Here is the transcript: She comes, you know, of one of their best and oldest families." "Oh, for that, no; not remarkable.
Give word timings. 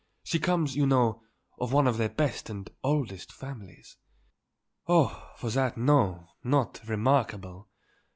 She 0.23 0.39
comes, 0.39 0.75
you 0.75 0.87
know, 0.87 1.21
of 1.59 1.71
one 1.71 1.85
of 1.85 1.97
their 1.97 2.09
best 2.09 2.49
and 2.49 2.67
oldest 2.83 3.31
families." 3.31 3.97
"Oh, 4.87 5.31
for 5.37 5.51
that, 5.51 5.77
no; 5.77 6.25
not 6.43 6.81
remarkable. 6.87 7.69